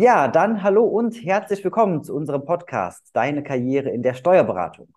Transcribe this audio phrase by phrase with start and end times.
[0.00, 4.88] Ja, dann hallo und herzlich willkommen zu unserem Podcast Deine Karriere in der Steuerberatung.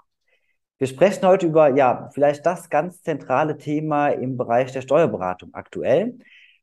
[0.78, 6.18] Wir sprechen heute über, ja, vielleicht das ganz zentrale Thema im Bereich der Steuerberatung aktuell.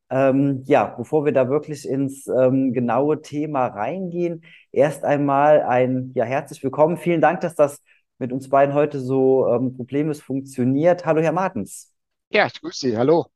[0.09, 6.25] Ähm, ja, bevor wir da wirklich ins ähm, genaue Thema reingehen, erst einmal ein, ja,
[6.25, 6.97] herzlich willkommen.
[6.97, 7.79] Vielen Dank, dass das
[8.17, 11.05] mit uns beiden heute so ähm, problemlos funktioniert.
[11.05, 11.93] Hallo, Herr Martens.
[12.31, 12.97] Ja, ich grüße Sie.
[12.97, 13.27] Hallo.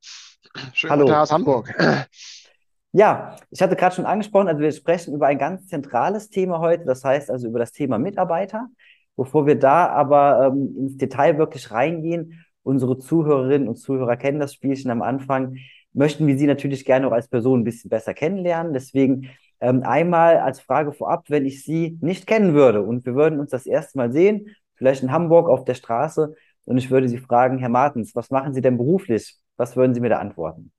[0.74, 1.04] Schönen Hallo.
[1.04, 1.76] guten Tag aus Hamburg.
[2.98, 6.85] Ja, ich hatte gerade schon angesprochen, also wir sprechen über ein ganz zentrales Thema heute,
[6.85, 8.70] das heißt also über das Thema Mitarbeiter.
[9.18, 14.54] Bevor wir da aber ähm, ins Detail wirklich reingehen, unsere Zuhörerinnen und Zuhörer kennen das
[14.54, 15.58] Spielchen am Anfang,
[15.91, 18.71] möchten wir Sie natürlich gerne auch als Person ein bisschen besser kennenlernen.
[18.71, 23.41] Deswegen ähm, einmal als Frage vorab, wenn ich Sie nicht kennen würde und wir würden
[23.41, 27.18] uns das erste Mal sehen, vielleicht in Hamburg auf der Straße, und ich würde Sie
[27.18, 29.35] fragen, Herr Martens, was machen Sie denn beruflich?
[29.57, 30.71] Was würden Sie mir da antworten?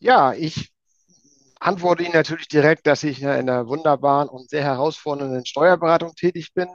[0.00, 0.71] Ja, ich
[1.62, 6.68] antworte Ihnen natürlich direkt, dass ich in einer wunderbaren und sehr herausfordernden Steuerberatung tätig bin.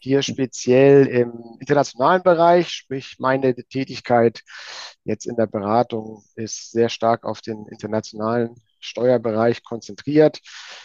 [0.00, 4.42] Hier speziell im internationalen Bereich, sprich meine Tätigkeit
[5.04, 10.40] jetzt in der Beratung ist sehr stark auf den internationalen Steuerbereich konzentriert.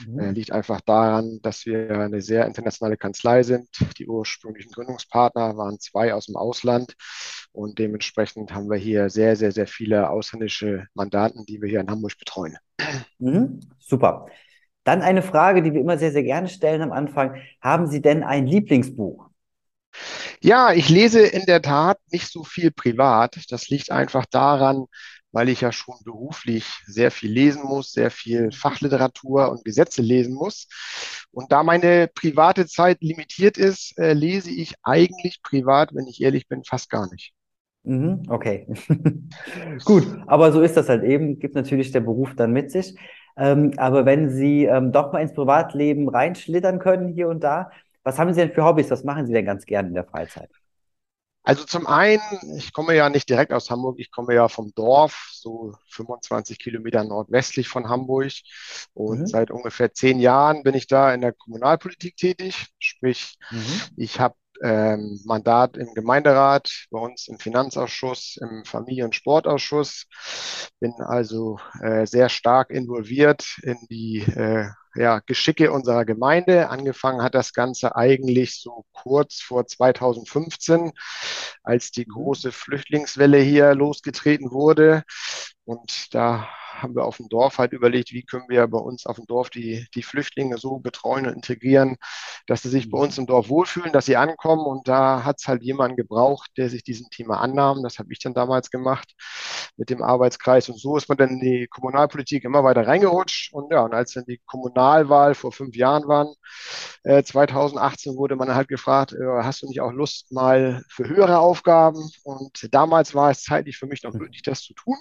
[0.08, 0.20] Mhm.
[0.20, 3.68] Äh, liegt einfach daran, dass wir eine sehr internationale Kanzlei sind.
[3.98, 6.96] Die ursprünglichen Gründungspartner waren zwei aus dem Ausland
[7.52, 11.90] und dementsprechend haben wir hier sehr, sehr, sehr viele ausländische Mandanten, die wir hier in
[11.90, 12.58] Hamburg betreuen.
[13.20, 13.60] Mhm.
[13.80, 14.26] Super.
[14.84, 17.42] Dann eine Frage, die wir immer sehr, sehr gerne stellen am Anfang.
[17.62, 19.30] Haben Sie denn ein Lieblingsbuch?
[20.42, 23.40] Ja, ich lese in der Tat nicht so viel privat.
[23.50, 24.88] Das liegt einfach daran,
[25.34, 30.36] weil ich ja schon beruflich sehr viel lesen muss, sehr viel Fachliteratur und Gesetze lesen
[30.36, 30.68] muss.
[31.32, 36.48] Und da meine private Zeit limitiert ist, äh, lese ich eigentlich privat, wenn ich ehrlich
[36.48, 37.34] bin, fast gar nicht.
[37.84, 38.68] Mhm, okay.
[39.86, 42.96] Gut, aber so ist das halt eben, gibt natürlich der Beruf dann mit sich.
[43.36, 47.72] Ähm, aber wenn Sie ähm, doch mal ins Privatleben reinschlittern können hier und da,
[48.04, 48.92] was haben Sie denn für Hobbys?
[48.92, 50.50] Was machen Sie denn ganz gerne in der Freizeit?
[51.44, 52.22] Also zum einen,
[52.56, 57.04] ich komme ja nicht direkt aus Hamburg, ich komme ja vom Dorf, so 25 Kilometer
[57.04, 58.32] nordwestlich von Hamburg.
[58.94, 59.28] Und mhm.
[59.28, 62.68] seit ungefähr zehn Jahren bin ich da in der Kommunalpolitik tätig.
[62.80, 63.82] Sprich, mhm.
[63.98, 70.06] ich habe ähm, Mandat im Gemeinderat, bei uns im Finanzausschuss, im Familien- und Sportausschuss.
[70.80, 76.70] Bin also äh, sehr stark involviert in die äh, ja, Geschicke unserer Gemeinde.
[76.70, 80.92] Angefangen hat das Ganze eigentlich so kurz vor 2015,
[81.64, 82.14] als die mhm.
[82.14, 85.04] große Flüchtlingswelle hier losgetreten wurde.
[85.66, 86.48] Und da
[86.82, 89.50] haben wir auf dem Dorf halt überlegt, wie können wir bei uns auf dem Dorf
[89.50, 91.98] die, die Flüchtlinge so betreuen und integrieren,
[92.48, 94.66] dass sie sich bei uns im Dorf wohlfühlen, dass sie ankommen.
[94.66, 97.84] Und da hat es halt jemanden gebraucht, der sich diesem Thema annahm.
[97.84, 99.14] Das habe ich dann damals gemacht
[99.78, 100.70] mit dem Arbeitskreis.
[100.70, 103.54] Und so ist man dann in die Kommunalpolitik immer weiter reingerutscht.
[103.54, 106.34] Und ja, und als dann die Kommunalwahl vor fünf Jahren waren,
[107.04, 111.40] äh, 2018 wurde man halt gefragt, äh, hast du nicht auch Lust mal für höhere
[111.40, 112.10] Aufgaben?
[112.24, 114.96] Und damals war es zeitlich für mich noch möglich, das zu tun.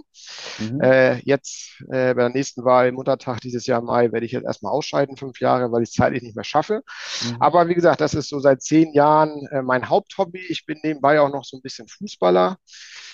[0.58, 0.80] Mhm.
[0.80, 4.44] Äh, jetzt äh, bei der nächsten Wahl, Muttertag dieses Jahr im Mai, werde ich jetzt
[4.44, 6.82] erstmal ausscheiden, fünf Jahre, weil ich es zeitlich nicht mehr schaffe.
[7.24, 7.36] Mhm.
[7.40, 10.40] Aber wie gesagt, das ist so seit zehn Jahren äh, mein Haupthobby.
[10.48, 12.56] Ich bin nebenbei auch noch so ein bisschen Fußballer.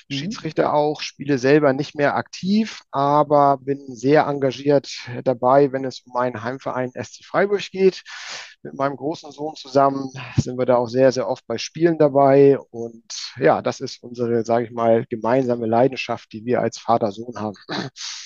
[0.09, 0.15] Mhm.
[0.15, 4.91] Schiedsrichter auch, spiele selber nicht mehr aktiv, aber bin sehr engagiert
[5.25, 8.03] dabei, wenn es um meinen Heimverein SC Freiburg geht.
[8.63, 12.59] Mit meinem großen Sohn zusammen sind wir da auch sehr, sehr oft bei Spielen dabei.
[12.71, 17.57] Und ja, das ist unsere, sage ich mal, gemeinsame Leidenschaft, die wir als Vater-Sohn haben.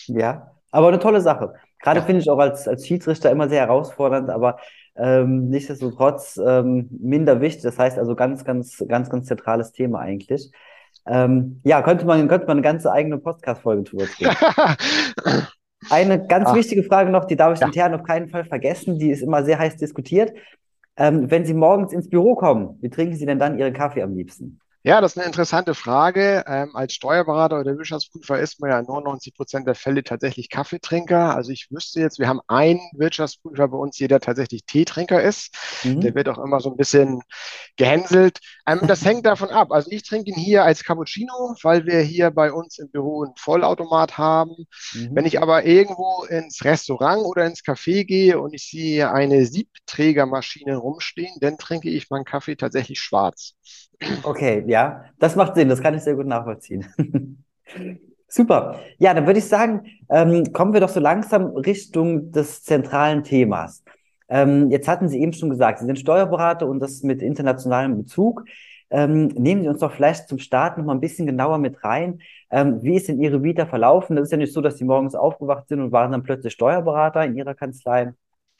[0.08, 1.54] Ja, aber eine tolle Sache.
[1.78, 2.06] Gerade ja.
[2.06, 4.56] finde ich auch als, als Schiedsrichter immer sehr herausfordernd, aber
[4.96, 7.62] ähm, nichtsdestotrotz ähm, minder wichtig.
[7.62, 10.50] Das heißt also ganz, ganz, ganz, ganz zentrales Thema eigentlich.
[11.06, 14.30] Ähm, ja, könnte man, könnte man eine ganze eigene Podcast-Folge drüber drehen.
[15.90, 16.54] eine ganz Ach.
[16.54, 17.66] wichtige Frage noch, die darf ich ja.
[17.66, 20.32] intern auf keinen Fall vergessen, die ist immer sehr heiß diskutiert.
[20.96, 24.14] Ähm, wenn Sie morgens ins Büro kommen, wie trinken Sie denn dann Ihren Kaffee am
[24.14, 24.60] liebsten?
[24.84, 26.42] Ja, das ist eine interessante Frage.
[26.48, 31.36] Ähm, als Steuerberater oder Wirtschaftsprüfer ist man ja in 99 Prozent der Fälle tatsächlich Kaffeetrinker.
[31.36, 35.54] Also ich wüsste jetzt, wir haben einen Wirtschaftsprüfer bei uns, der tatsächlich Teetrinker ist.
[35.84, 36.00] Mhm.
[36.00, 37.22] Der wird auch immer so ein bisschen
[37.76, 38.40] gehänselt.
[38.66, 39.70] Ähm, das hängt davon ab.
[39.70, 43.36] Also ich trinke ihn hier als Cappuccino, weil wir hier bei uns im Büro einen
[43.36, 44.66] Vollautomat haben.
[44.94, 45.10] Mhm.
[45.12, 50.76] Wenn ich aber irgendwo ins Restaurant oder ins Café gehe und ich sehe eine Siebträgermaschine
[50.76, 53.54] rumstehen, dann trinke ich meinen Kaffee tatsächlich schwarz.
[54.22, 56.86] Okay, ja, das macht Sinn, das kann ich sehr gut nachvollziehen.
[58.28, 58.80] Super.
[58.98, 63.84] Ja, dann würde ich sagen, ähm, kommen wir doch so langsam Richtung des zentralen Themas.
[64.28, 68.44] Ähm, jetzt hatten Sie eben schon gesagt, Sie sind Steuerberater und das mit internationalem Bezug.
[68.88, 72.20] Ähm, nehmen Sie uns doch vielleicht zum Start noch mal ein bisschen genauer mit rein.
[72.50, 74.16] Ähm, wie ist denn Ihre Vita verlaufen?
[74.16, 77.24] Das ist ja nicht so, dass Sie morgens aufgewacht sind und waren dann plötzlich Steuerberater
[77.24, 78.14] in Ihrer Kanzlei,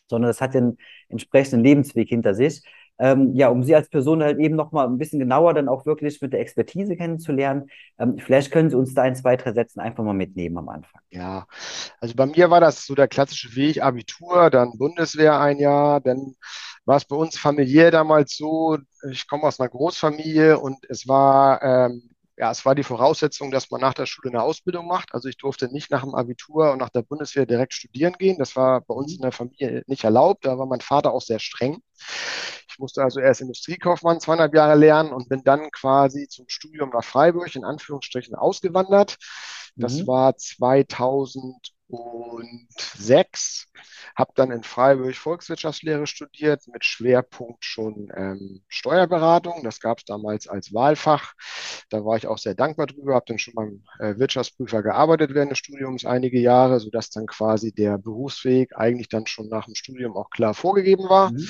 [0.08, 0.76] sondern das hat den
[1.08, 2.62] entsprechenden Lebensweg hinter sich.
[2.98, 6.20] Ähm, ja, um Sie als Person halt eben nochmal ein bisschen genauer dann auch wirklich
[6.20, 7.68] mit der Expertise kennenzulernen.
[7.98, 11.00] Ähm, vielleicht können Sie uns da in zwei, drei Sätzen einfach mal mitnehmen am Anfang.
[11.10, 11.46] Ja,
[12.00, 16.36] also bei mir war das so der klassische Weg, Abitur, dann Bundeswehr ein Jahr, dann
[16.84, 18.78] war es bei uns familiär damals so,
[19.10, 23.70] ich komme aus einer Großfamilie und es war ähm, ja, es war die Voraussetzung, dass
[23.70, 25.12] man nach der Schule eine Ausbildung macht.
[25.14, 28.38] Also ich durfte nicht nach dem Abitur und nach der Bundeswehr direkt studieren gehen.
[28.38, 29.16] Das war bei uns mhm.
[29.16, 30.46] in der Familie nicht erlaubt.
[30.46, 31.82] Da war mein Vater auch sehr streng.
[32.68, 37.04] Ich musste also erst Industriekaufmann zweieinhalb Jahre lernen und bin dann quasi zum Studium nach
[37.04, 39.18] Freiburg in Anführungsstrichen ausgewandert.
[39.76, 40.06] Das mhm.
[40.06, 40.36] war
[41.92, 43.68] 2006
[44.14, 49.62] habe dann in Freiburg Volkswirtschaftslehre studiert mit Schwerpunkt schon ähm, Steuerberatung.
[49.64, 51.34] Das gab es damals als Wahlfach.
[51.90, 53.14] Da war ich auch sehr dankbar drüber.
[53.14, 57.72] Habe dann schon beim äh, Wirtschaftsprüfer gearbeitet während des Studiums einige Jahre, sodass dann quasi
[57.72, 61.32] der Berufsweg eigentlich dann schon nach dem Studium auch klar vorgegeben war.
[61.32, 61.48] Mhm.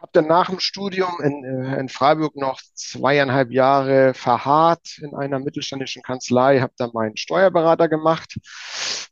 [0.00, 5.38] Habe dann nach dem Studium in, äh, in Freiburg noch zweieinhalb Jahre verharrt in einer
[5.38, 8.38] mittelständischen Kanzlei, habe dann meinen Steuerberater gemacht.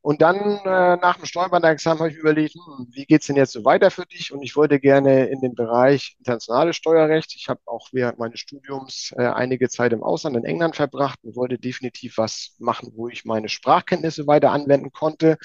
[0.00, 3.64] Und dann äh, nach dem Steuerberaterexamen habe ich überlegt, hm, wie es denn jetzt so
[3.64, 4.32] weiter für dich?
[4.32, 7.34] Und ich wollte gerne in den Bereich internationales Steuerrecht.
[7.36, 11.36] Ich habe auch während meines Studiums äh, einige Zeit im Ausland in England verbracht und
[11.36, 15.36] wollte definitiv was machen, wo ich meine Sprachkenntnisse weiter anwenden konnte.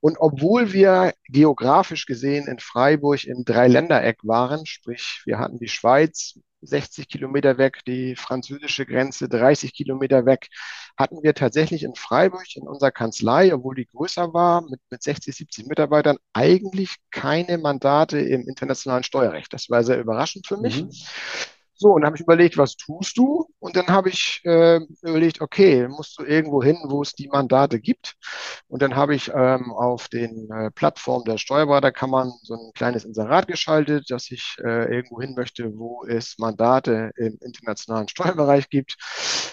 [0.00, 6.38] Und obwohl wir geografisch gesehen in Freiburg im Dreiländereck waren, sprich wir hatten die Schweiz,
[6.62, 10.48] 60 Kilometer weg, die französische Grenze 30 Kilometer weg,
[10.96, 15.34] hatten wir tatsächlich in Freiburg in unserer Kanzlei, obwohl die größer war, mit, mit 60,
[15.34, 19.52] 70 Mitarbeitern, eigentlich keine Mandate im internationalen Steuerrecht.
[19.52, 20.82] Das war sehr überraschend für mich.
[20.82, 20.90] Mhm.
[21.80, 23.46] So, und dann habe ich überlegt, was tust du?
[23.58, 27.80] Und dann habe ich äh, überlegt, okay, musst du irgendwo hin, wo es die Mandate
[27.80, 28.16] gibt.
[28.68, 33.48] Und dann habe ich ähm, auf den äh, Plattformen der Steuerberaterkammern so ein kleines Inserat
[33.48, 38.96] geschaltet, dass ich äh, irgendwo hin möchte, wo es Mandate im internationalen Steuerbereich gibt.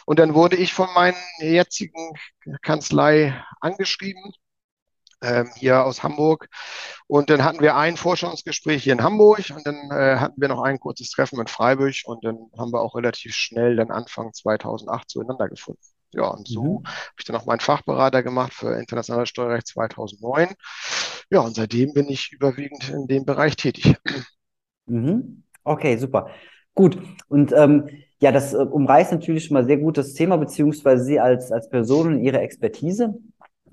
[0.06, 2.12] Und dann wurde ich von meinen jetzigen
[2.62, 4.34] Kanzlei angeschrieben
[5.22, 6.48] ähm, hier aus Hamburg.
[7.08, 10.62] Und dann hatten wir ein Forschungsgespräch hier in Hamburg und dann äh, hatten wir noch
[10.62, 15.10] ein kurzes Treffen in Freiburg und dann haben wir auch relativ schnell dann Anfang 2008
[15.10, 15.82] zueinander gefunden.
[16.14, 16.84] Ja, und so mhm.
[16.86, 20.50] habe ich dann auch meinen Fachberater gemacht für internationales Steuerrecht 2009.
[21.30, 23.96] Ja, und seitdem bin ich überwiegend in dem Bereich tätig.
[24.86, 25.44] Mhm.
[25.64, 26.30] Okay, super.
[26.74, 26.98] Gut.
[27.28, 31.20] Und ähm, ja, das äh, umreißt natürlich schon mal sehr gut das Thema, beziehungsweise Sie
[31.20, 33.16] als, als Person und Ihre Expertise.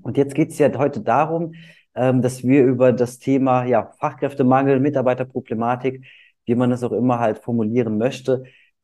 [0.05, 1.55] Und jetzt geht es ja heute darum,
[1.95, 6.05] ähm, dass wir über das Thema ja, Fachkräftemangel, Mitarbeiterproblematik,
[6.45, 8.43] wie man es auch immer halt formulieren möchte,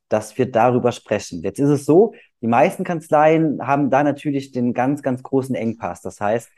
[0.09, 1.43] dass wir darüber sprechen.
[1.43, 6.01] Jetzt ist es so, die meisten Kanzleien haben da natürlich den ganz, ganz großen Engpass.
[6.01, 6.49] Das heißt,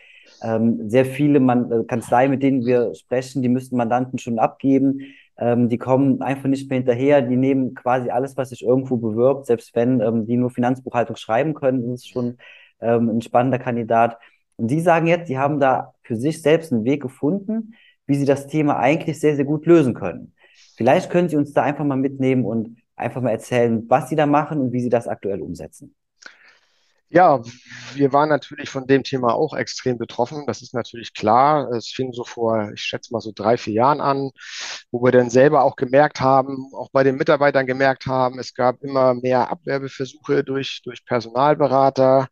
[0.41, 5.01] ähm, sehr viele Man äh, Kanzleien, mit denen wir sprechen, die müssten Mandanten schon abgeben.
[5.37, 7.21] Ähm, die kommen einfach nicht mehr hinterher.
[7.21, 9.45] Die nehmen quasi alles, was sich irgendwo bewirbt.
[9.45, 12.37] Selbst wenn ähm, die nur Finanzbuchhaltung schreiben können, ist es schon
[12.79, 14.17] ähm, ein spannender Kandidat.
[14.57, 17.73] Und Sie sagen jetzt, Sie haben da für sich selbst einen Weg gefunden,
[18.05, 20.33] wie Sie das Thema eigentlich sehr, sehr gut lösen können.
[20.75, 24.25] Vielleicht können Sie uns da einfach mal mitnehmen und einfach mal erzählen, was Sie da
[24.25, 25.95] machen und wie Sie das aktuell umsetzen.
[27.13, 27.43] Ja,
[27.93, 30.47] wir waren natürlich von dem Thema auch extrem betroffen.
[30.47, 31.69] Das ist natürlich klar.
[31.71, 34.31] Es fing so vor, ich schätze mal so drei, vier Jahren an,
[34.91, 38.81] wo wir dann selber auch gemerkt haben, auch bei den Mitarbeitern gemerkt haben, es gab
[38.83, 42.29] immer mehr Abwerbeversuche durch, durch Personalberater.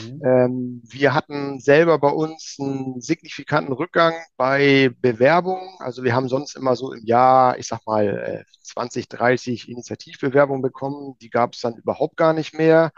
[0.00, 0.22] Mhm.
[0.24, 5.74] Ähm, wir hatten selber bei uns einen signifikanten Rückgang bei Bewerbungen.
[5.80, 10.62] Also wir haben sonst immer so im Jahr, ich sag mal, 20, äh, 30 Initiativbewerbungen
[10.62, 11.16] bekommen.
[11.20, 12.92] Die gab es dann überhaupt gar nicht mehr.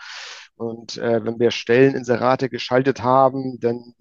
[0.57, 3.95] Und äh, wenn wir Stelleninserate geschaltet haben, dann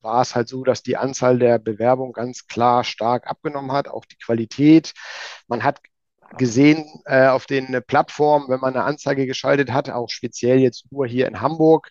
[0.00, 4.04] war es halt so, dass die Anzahl der Bewerbungen ganz klar stark abgenommen hat, auch
[4.04, 4.92] die Qualität.
[5.48, 5.80] Man hat
[6.36, 11.06] gesehen äh, auf den Plattformen, wenn man eine Anzeige geschaltet hat, auch speziell jetzt nur
[11.06, 11.90] hier in Hamburg,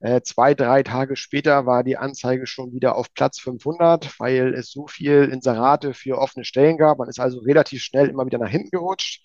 [0.00, 4.70] äh, zwei, drei Tage später war die Anzeige schon wieder auf Platz 500, weil es
[4.70, 6.98] so viel Inserate für offene Stellen gab.
[6.98, 9.22] Man ist also relativ schnell immer wieder nach hinten gerutscht.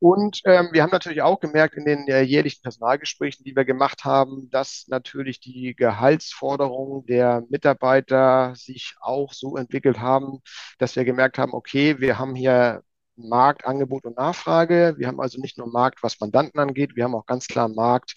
[0.00, 4.04] Und ähm, wir haben natürlich auch gemerkt in den äh, jährlichen Personalgesprächen, die wir gemacht
[4.04, 10.38] haben, dass natürlich die Gehaltsforderungen der Mitarbeiter sich auch so entwickelt haben,
[10.78, 12.82] dass wir gemerkt haben, okay, wir haben hier
[13.18, 14.94] Markt, Angebot und Nachfrage.
[14.98, 18.14] Wir haben also nicht nur Markt, was Mandanten angeht, wir haben auch ganz klar Markt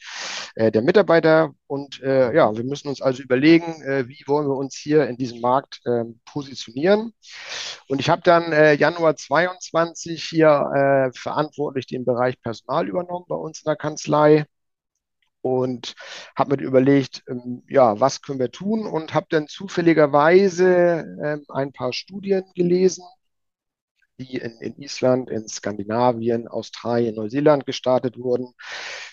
[0.55, 1.53] äh, der Mitarbeiter.
[1.67, 5.17] Und äh, ja, wir müssen uns also überlegen, äh, wie wollen wir uns hier in
[5.17, 7.13] diesem Markt ähm, positionieren.
[7.87, 13.35] Und ich habe dann äh, Januar 22 hier äh, verantwortlich den Bereich Personal übernommen bei
[13.35, 14.45] uns in der Kanzlei
[15.41, 15.95] und
[16.35, 21.73] habe mir überlegt, ähm, ja, was können wir tun und habe dann zufälligerweise ähm, ein
[21.73, 23.03] paar Studien gelesen,
[24.19, 28.53] die in, in Island, in Skandinavien, Australien, Neuseeland gestartet wurden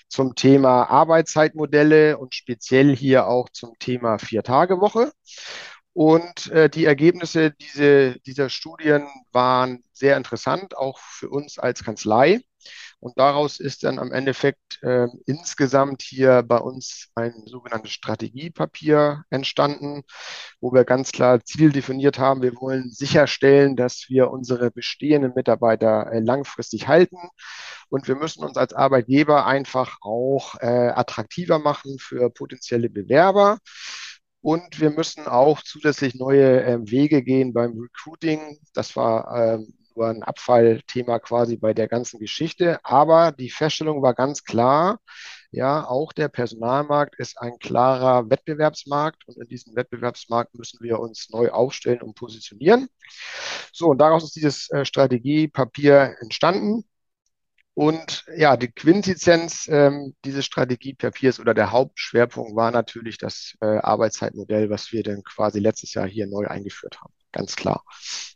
[0.08, 5.12] zum Thema Arbeitszeitmodelle und speziell hier auch zum Thema Vier-Tage-Woche.
[5.92, 12.40] Und äh, die Ergebnisse diese, dieser Studien waren sehr interessant, auch für uns als Kanzlei.
[13.00, 20.02] Und daraus ist dann am Endeffekt äh, insgesamt hier bei uns ein sogenanntes Strategiepapier entstanden,
[20.60, 22.42] wo wir ganz klar Ziel definiert haben.
[22.42, 27.18] Wir wollen sicherstellen, dass wir unsere bestehenden Mitarbeiter äh, langfristig halten.
[27.88, 33.58] Und wir müssen uns als Arbeitgeber einfach auch äh, attraktiver machen für potenzielle Bewerber.
[34.40, 38.58] Und wir müssen auch zusätzlich neue äh, Wege gehen beim Recruiting.
[38.72, 42.78] Das war ähm, nur ein Abfallthema quasi bei der ganzen Geschichte.
[42.84, 45.00] Aber die Feststellung war ganz klar,
[45.50, 51.30] ja, auch der Personalmarkt ist ein klarer Wettbewerbsmarkt und in diesem Wettbewerbsmarkt müssen wir uns
[51.30, 52.88] neu aufstellen und positionieren.
[53.72, 56.84] So, und daraus ist dieses äh, Strategiepapier entstanden.
[57.74, 64.68] Und ja, die Quintessenz ähm, dieses Strategiepapiers oder der Hauptschwerpunkt war natürlich das äh, Arbeitszeitmodell,
[64.68, 67.14] was wir dann quasi letztes Jahr hier neu eingeführt haben.
[67.30, 67.84] Ganz klar.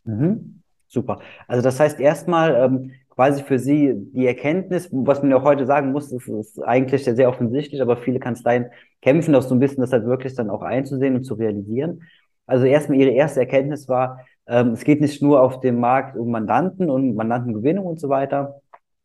[0.05, 0.62] Mhm.
[0.93, 1.19] Super.
[1.47, 5.91] Also das heißt erstmal ähm, quasi für Sie die Erkenntnis, was man ja heute sagen
[5.91, 8.67] muss, ist, ist eigentlich sehr offensichtlich, aber viele Kanzleien
[9.01, 12.03] kämpfen auch so ein bisschen, das halt wirklich dann auch einzusehen und zu realisieren.
[12.45, 16.29] Also erstmal Ihre erste Erkenntnis war, ähm, es geht nicht nur auf dem Markt um
[16.29, 18.61] Mandanten und Mandantengewinnung und so weiter,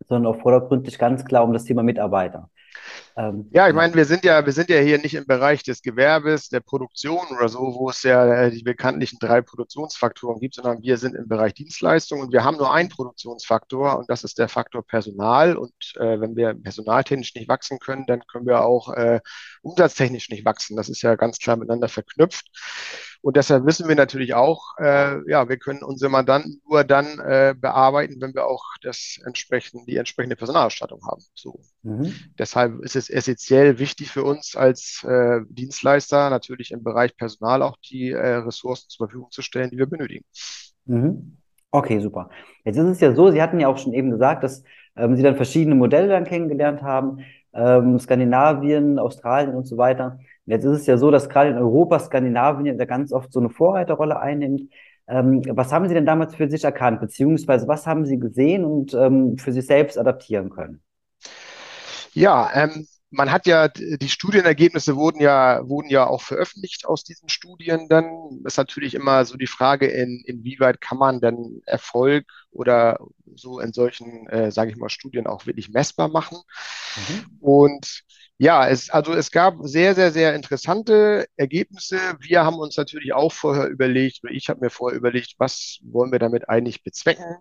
[0.09, 2.51] sondern auch vordergründig ganz klar um das Thema Mitarbeiter.
[3.17, 5.83] Ähm, ja, ich meine, wir sind ja, wir sind ja hier nicht im Bereich des
[5.83, 10.83] Gewerbes, der Produktion oder so, wo es ja äh, die bekanntlichen drei Produktionsfaktoren gibt, sondern
[10.83, 14.49] wir sind im Bereich Dienstleistung und wir haben nur einen Produktionsfaktor und das ist der
[14.49, 15.57] Faktor Personal.
[15.57, 19.21] Und äh, wenn wir personaltechnisch nicht wachsen können, dann können wir auch äh,
[19.63, 20.77] umsatztechnisch nicht wachsen.
[20.77, 22.47] Das ist ja ganz klar miteinander verknüpft.
[23.21, 27.55] Und deshalb wissen wir natürlich auch, äh, ja, wir können unsere Mandanten nur dann äh,
[27.59, 31.23] bearbeiten, wenn wir auch das entsprechend, die entsprechende Personalausstattung haben.
[31.35, 31.61] So.
[31.83, 32.15] Mhm.
[32.39, 37.77] Deshalb ist es essentiell wichtig für uns als äh, Dienstleister natürlich im Bereich Personal auch
[37.91, 40.25] die äh, Ressourcen zur Verfügung zu stellen, die wir benötigen.
[40.85, 41.39] Mhm.
[41.71, 42.31] Okay, super.
[42.65, 44.63] Jetzt ist es ja so, Sie hatten ja auch schon eben gesagt, dass
[44.97, 47.19] ähm, Sie dann verschiedene Modelle dann kennengelernt haben,
[47.53, 50.19] ähm, Skandinavien, Australien und so weiter.
[50.49, 53.51] Jetzt ist es ja so, dass gerade in Europa Skandinavien da ganz oft so eine
[53.51, 54.63] Vorreiterrolle einnimmt.
[55.07, 58.95] Ähm, was haben Sie denn damals für sich erkannt, beziehungsweise was haben Sie gesehen und
[58.95, 60.83] ähm, für sich selbst adaptieren können?
[62.15, 67.29] Ja, ähm, man hat ja, die Studienergebnisse wurden ja, wurden ja auch veröffentlicht aus diesen
[67.29, 68.41] Studien dann.
[68.45, 72.99] ist natürlich immer so die Frage, in, inwieweit kann man denn Erfolg oder
[73.35, 76.39] so in solchen, äh, sage ich mal, Studien auch wirklich messbar machen.
[76.97, 77.39] Mhm.
[77.41, 78.03] Und
[78.41, 81.99] ja, es, also es gab sehr, sehr, sehr interessante Ergebnisse.
[82.21, 86.13] Wir haben uns natürlich auch vorher überlegt, oder ich habe mir vorher überlegt, was wollen
[86.13, 87.39] wir damit eigentlich bezwecken.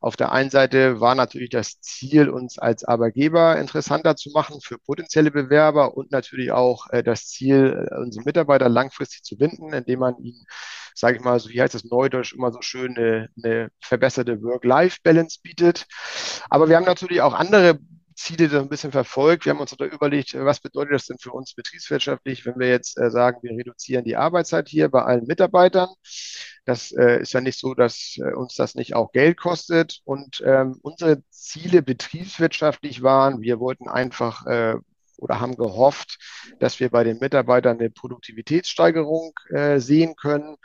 [0.00, 4.78] Auf der einen Seite war natürlich das Ziel, uns als Arbeitgeber interessanter zu machen für
[4.78, 9.98] potenzielle Bewerber und natürlich auch äh, das Ziel, äh, unsere Mitarbeiter langfristig zu binden, indem
[9.98, 10.46] man ihnen,
[10.94, 15.40] sage ich mal, so wie heißt das Neudeutsch, immer so schön eine, eine verbesserte Work-Life-Balance
[15.42, 15.86] bietet.
[16.50, 17.80] Aber wir haben natürlich auch andere
[18.16, 19.44] Ziele so ein bisschen verfolgt.
[19.44, 22.98] Wir haben uns da überlegt, was bedeutet das denn für uns betriebswirtschaftlich, wenn wir jetzt
[22.98, 25.88] äh, sagen, wir reduzieren die Arbeitszeit hier bei allen Mitarbeitern.
[26.64, 30.00] Das äh, ist ja nicht so, dass äh, uns das nicht auch Geld kostet.
[30.04, 34.76] Und ähm, unsere Ziele betriebswirtschaftlich waren, wir wollten einfach äh,
[35.18, 36.18] oder haben gehofft,
[36.58, 40.56] dass wir bei den Mitarbeitern eine Produktivitätssteigerung äh, sehen können.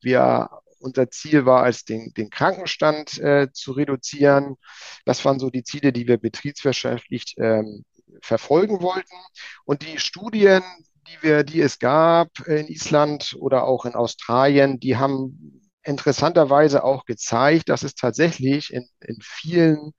[0.00, 0.48] Wir
[0.80, 4.56] unser Ziel war es, den, den Krankenstand äh, zu reduzieren.
[5.04, 7.84] Das waren so die Ziele, die wir betriebswirtschaftlich ähm,
[8.22, 9.16] verfolgen wollten.
[9.64, 10.62] Und die Studien,
[11.06, 17.04] die, wir, die es gab in Island oder auch in Australien, die haben interessanterweise auch
[17.04, 19.92] gezeigt, dass es tatsächlich in, in vielen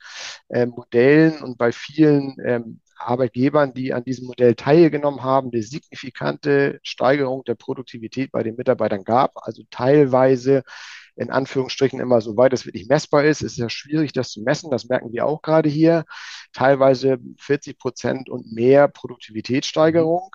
[0.50, 6.80] äh, Modellen und bei vielen ähm, Arbeitgebern, die an diesem Modell teilgenommen haben, eine signifikante
[6.84, 9.32] Steigerung der Produktivität bei den Mitarbeitern gab.
[9.36, 10.64] Also teilweise
[11.16, 13.42] in Anführungsstrichen immer so weit es wirklich messbar ist.
[13.42, 14.72] Es ist ja schwierig, das zu messen.
[14.72, 16.06] Das merken wir auch gerade hier.
[16.54, 20.32] Teilweise 40 Prozent und mehr Produktivitätssteigerung.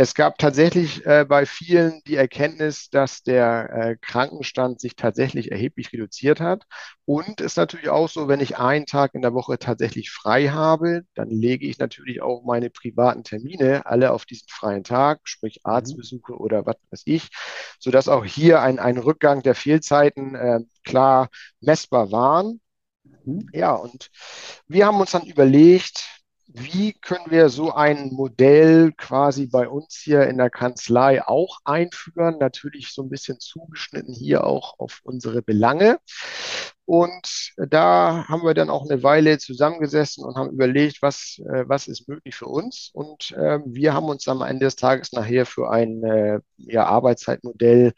[0.00, 5.92] Es gab tatsächlich äh, bei vielen die Erkenntnis, dass der äh, Krankenstand sich tatsächlich erheblich
[5.92, 6.62] reduziert hat.
[7.04, 11.02] Und ist natürlich auch so, wenn ich einen Tag in der Woche tatsächlich frei habe,
[11.16, 15.72] dann lege ich natürlich auch meine privaten Termine alle auf diesen freien Tag, sprich mhm.
[15.72, 17.30] Arztbesuche oder was weiß ich,
[17.80, 21.28] sodass auch hier ein, ein Rückgang der Fehlzeiten äh, klar
[21.60, 22.60] messbar waren.
[23.24, 23.48] Mhm.
[23.52, 24.10] Ja, und
[24.68, 26.17] wir haben uns dann überlegt,
[26.50, 32.38] wie können wir so ein Modell quasi bei uns hier in der Kanzlei auch einführen?
[32.38, 35.98] Natürlich so ein bisschen zugeschnitten hier auch auf unsere Belange.
[36.86, 41.86] Und da haben wir dann auch eine Weile zusammengesessen und haben überlegt, was, äh, was
[41.86, 42.90] ist möglich für uns.
[42.94, 47.92] Und äh, wir haben uns am Ende des Tages nachher für ein äh, ja, Arbeitszeitmodell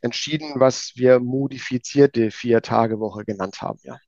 [0.00, 3.78] entschieden, was wir modifizierte Vier-Tage-Woche genannt haben.
[3.82, 3.98] Ja.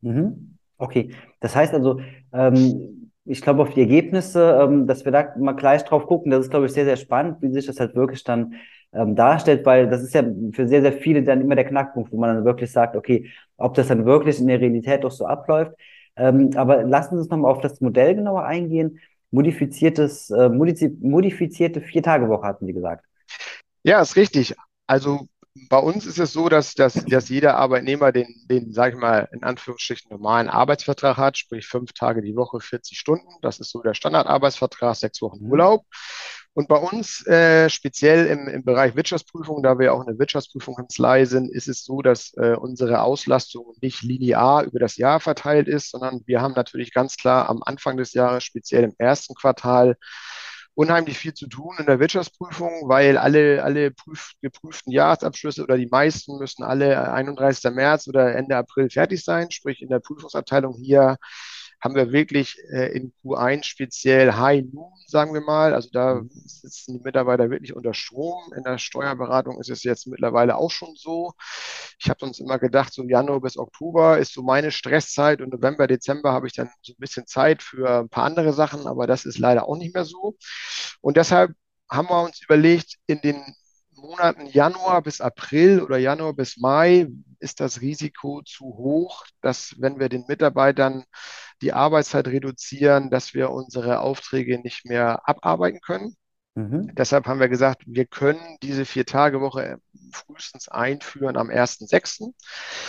[0.00, 0.58] Mhm.
[0.78, 2.00] Okay, das heißt also,
[2.32, 6.46] ähm, ich glaube, auf die Ergebnisse, ähm, dass wir da mal gleich drauf gucken, das
[6.46, 8.54] ist, glaube ich, sehr, sehr spannend, wie sich das halt wirklich dann
[8.92, 12.18] ähm, darstellt, weil das ist ja für sehr, sehr viele dann immer der Knackpunkt, wo
[12.18, 15.72] man dann wirklich sagt, okay, ob das dann wirklich in der Realität doch so abläuft.
[16.16, 19.00] Ähm, aber lassen Sie uns nochmal auf das Modell genauer eingehen.
[19.30, 23.04] Modifiziertes, äh, modifizierte Vier-Tage-Woche hatten Sie gesagt.
[23.82, 24.54] Ja, ist richtig.
[24.86, 25.26] Also
[25.68, 29.28] bei uns ist es so, dass, dass, dass jeder Arbeitnehmer den, den, sage ich mal,
[29.32, 33.26] in Anführungsstrichen normalen Arbeitsvertrag hat, sprich fünf Tage die Woche, 40 Stunden.
[33.42, 35.38] Das ist so der Standardarbeitsvertrag, sechs Wochen.
[35.40, 35.84] Urlaub.
[36.54, 41.50] Und bei uns, äh, speziell im, im Bereich Wirtschaftsprüfung, da wir auch eine Wirtschaftsprüfungskanzlei sind,
[41.50, 46.22] ist es so, dass äh, unsere Auslastung nicht linear über das Jahr verteilt ist, sondern
[46.24, 49.96] wir haben natürlich ganz klar am Anfang des Jahres, speziell im ersten Quartal,
[50.76, 55.86] unheimlich viel zu tun in der Wirtschaftsprüfung, weil alle, alle prüf, geprüften Jahresabschlüsse oder die
[55.86, 57.72] meisten müssen alle 31.
[57.72, 59.50] März oder Ende April fertig sein.
[59.50, 61.16] Sprich, in der Prüfungsabteilung hier
[61.80, 65.74] haben wir wirklich äh, in Q1 speziell High Noon, sagen wir mal.
[65.74, 66.30] Also da mhm.
[66.32, 68.52] sitzen die Mitarbeiter wirklich unter Strom.
[68.56, 71.32] In der Steuerberatung ist es jetzt mittlerweile auch schon so.
[71.98, 75.86] Ich habe uns immer gedacht, so Januar bis Oktober ist so meine Stresszeit und November,
[75.86, 79.24] Dezember habe ich dann so ein bisschen Zeit für ein paar andere Sachen, aber das
[79.24, 80.36] ist leider auch nicht mehr so.
[81.00, 81.52] Und deshalb
[81.88, 83.42] haben wir uns überlegt, in den
[83.96, 87.08] Monaten Januar bis April oder Januar bis Mai
[87.40, 91.04] ist das Risiko zu hoch, dass wenn wir den Mitarbeitern
[91.62, 96.16] die Arbeitszeit reduzieren, dass wir unsere Aufträge nicht mehr abarbeiten können.
[96.56, 96.94] Mhm.
[96.94, 99.78] Deshalb haben wir gesagt, wir können diese Vier-Tage-Woche
[100.10, 102.32] frühestens einführen am 1.6.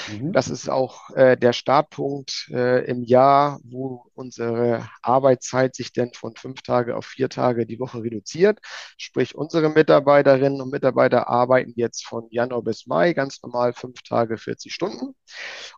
[0.10, 0.32] Mhm.
[0.32, 6.36] Das ist auch äh, der Startpunkt äh, im Jahr, wo unsere Arbeitszeit sich denn von
[6.38, 8.60] fünf Tage auf vier Tage die Woche reduziert.
[8.98, 14.38] Sprich, unsere Mitarbeiterinnen und Mitarbeiter arbeiten jetzt von Januar bis Mai ganz normal fünf Tage
[14.38, 15.14] 40 Stunden.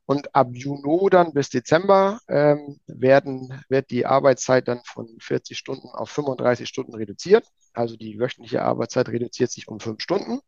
[0.06, 5.90] Und ab Juni dann bis Dezember ähm, werden, wird die Arbeitszeit dann von 40 Stunden
[5.90, 7.46] auf 35 Stunden reduziert.
[7.80, 10.42] Also die wöchentliche Arbeitszeit reduziert sich um fünf Stunden.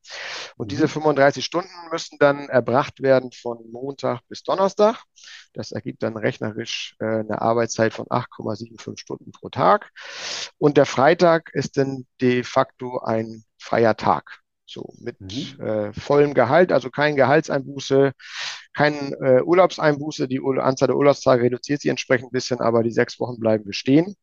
[0.58, 1.46] Und diese 35 mhm.
[1.46, 5.02] Stunden müssen dann erbracht werden von Montag bis Donnerstag.
[5.54, 9.92] Das ergibt dann rechnerisch äh, eine Arbeitszeit von 8,75 Stunden pro Tag.
[10.58, 14.42] Und der Freitag ist dann de facto ein freier Tag.
[14.66, 15.62] So mit mhm.
[15.62, 18.12] äh, vollem Gehalt, also kein Gehaltseinbuße,
[18.74, 20.28] kein äh, Urlaubseinbuße.
[20.28, 24.18] Die Anzahl der Urlaubstage reduziert sich entsprechend ein bisschen, aber die sechs Wochen bleiben bestehen.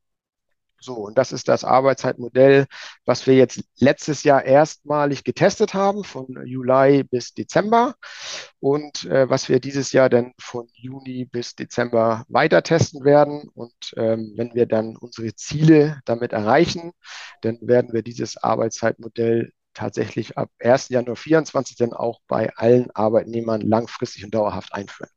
[0.81, 2.67] So, und das ist das Arbeitszeitmodell,
[3.05, 7.95] was wir jetzt letztes Jahr erstmalig getestet haben, von Juli bis Dezember
[8.61, 13.49] und äh, was wir dieses Jahr dann von Juni bis Dezember weiter testen werden.
[13.55, 16.93] Und ähm, wenn wir dann unsere Ziele damit erreichen,
[17.43, 20.89] dann werden wir dieses Arbeitszeitmodell tatsächlich ab 1.
[20.89, 25.11] Januar 2024 dann auch bei allen Arbeitnehmern langfristig und dauerhaft einführen.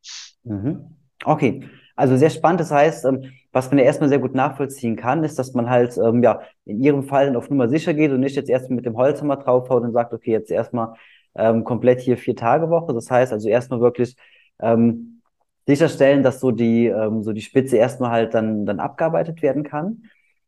[0.43, 1.00] Mhm.
[1.25, 1.63] Okay,
[1.95, 2.59] also sehr spannend.
[2.61, 5.97] Das heißt, ähm, was man ja erstmal sehr gut nachvollziehen kann, ist, dass man halt
[5.97, 8.97] ähm, ja in ihrem Fall auf Nummer sicher geht und nicht jetzt erstmal mit dem
[8.97, 10.95] Holzhammer draufhaut und sagt, okay, jetzt erstmal
[11.35, 12.93] ähm, komplett hier vier Tage Woche.
[12.93, 14.15] Das heißt also erstmal wirklich
[14.61, 15.21] ähm,
[15.67, 20.03] sicherstellen, dass so die ähm, so die Spitze erstmal halt dann dann abgearbeitet werden kann.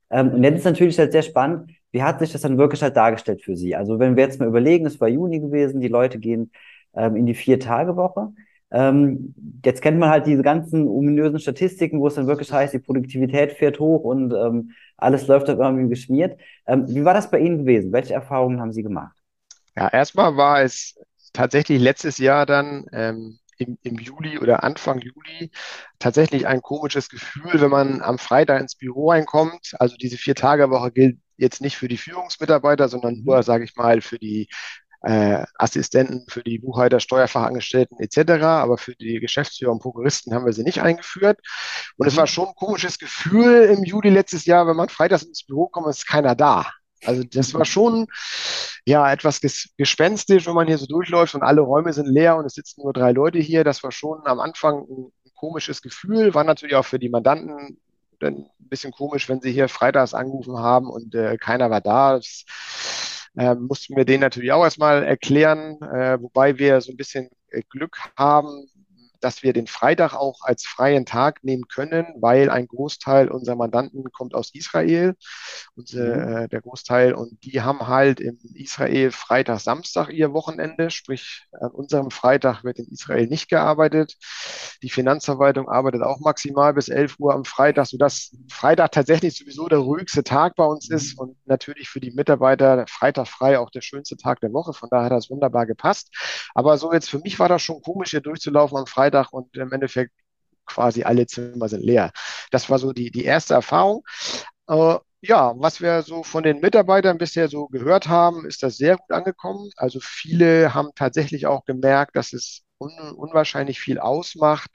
[0.10, 2.96] Ähm, und jetzt ist natürlich halt sehr spannend, wie hat sich das dann wirklich halt
[2.98, 3.76] dargestellt für Sie?
[3.76, 6.52] Also wenn wir jetzt mal überlegen, es war Juni gewesen, die Leute gehen
[6.96, 8.30] ähm, in die vier Tage Woche.
[8.74, 12.80] Ähm, jetzt kennt man halt diese ganzen ominösen Statistiken, wo es dann wirklich heißt, die
[12.80, 16.40] Produktivität fährt hoch und ähm, alles läuft dann irgendwie geschmiert.
[16.66, 17.94] Ähm, wie war das bei Ihnen gewesen?
[17.94, 19.16] Welche Erfahrungen haben Sie gemacht?
[19.76, 21.00] Ja, erstmal war es
[21.34, 25.52] tatsächlich letztes Jahr dann ähm, im, im Juli oder Anfang Juli
[26.00, 29.74] tatsächlich ein komisches Gefühl, wenn man am Freitag ins Büro reinkommt.
[29.80, 33.44] Also diese Vier-Tage-Woche gilt jetzt nicht für die Führungsmitarbeiter, sondern nur, mhm.
[33.44, 34.48] sage ich mal, für die
[35.04, 40.54] äh, Assistenten für die Buchhalter, Steuerfachangestellten etc., aber für die Geschäftsführer und Prokuristen haben wir
[40.54, 41.40] sie nicht eingeführt.
[41.98, 45.44] Und es war schon ein komisches Gefühl im Juli letztes Jahr, wenn man freitags ins
[45.44, 46.72] Büro kommt, ist keiner da.
[47.06, 48.08] Also das war schon
[48.86, 52.54] ja etwas gespenstisch, wenn man hier so durchläuft und alle Räume sind leer und es
[52.54, 53.66] sitzen nur drei Leute hier.
[53.66, 57.78] Das war schon am Anfang ein, ein komisches Gefühl, war natürlich auch für die Mandanten
[58.22, 62.16] ein bisschen komisch, wenn sie hier freitags angerufen haben und äh, keiner war da.
[62.16, 62.46] Das,
[63.38, 67.62] äh, mussten wir den natürlich auch erstmal erklären, äh, wobei wir so ein bisschen äh,
[67.70, 68.68] Glück haben,
[69.24, 74.12] dass wir den Freitag auch als freien Tag nehmen können, weil ein Großteil unserer Mandanten
[74.12, 75.16] kommt aus Israel,
[75.76, 76.02] und, mhm.
[76.02, 81.72] äh, der Großteil, und die haben halt in Israel Freitag, Samstag ihr Wochenende, sprich an
[81.72, 84.18] unserem Freitag wird in Israel nicht gearbeitet.
[84.82, 89.80] Die Finanzverwaltung arbeitet auch maximal bis 11 Uhr am Freitag, sodass Freitag tatsächlich sowieso der
[89.80, 91.20] ruhigste Tag bei uns ist mhm.
[91.20, 94.74] und natürlich für die Mitarbeiter Freitag frei auch der schönste Tag der Woche.
[94.74, 96.10] Von daher hat das wunderbar gepasst.
[96.54, 99.72] Aber so jetzt für mich war das schon komisch, hier durchzulaufen am Freitag und im
[99.72, 100.12] Endeffekt
[100.66, 102.12] quasi alle Zimmer sind leer.
[102.52, 104.04] Das war so die, die erste Erfahrung.
[104.68, 108.98] Äh, ja, was wir so von den Mitarbeitern bisher so gehört haben, ist das sehr
[108.98, 109.70] gut angekommen.
[109.78, 114.70] Also viele haben tatsächlich auch gemerkt, dass es un unwahrscheinlich viel ausmacht,